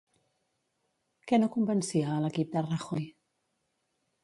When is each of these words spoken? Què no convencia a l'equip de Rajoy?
Què 1.31 1.39
no 1.41 1.51
convencia 1.57 2.09
a 2.15 2.17
l'equip 2.25 2.51
de 2.57 2.65
Rajoy? 2.71 3.07